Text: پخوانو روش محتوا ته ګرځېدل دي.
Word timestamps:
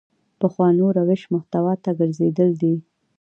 پخوانو 0.39 0.87
روش 0.97 1.21
محتوا 1.33 1.73
ته 1.83 1.91
ګرځېدل 1.99 2.49
دي. 2.61 2.75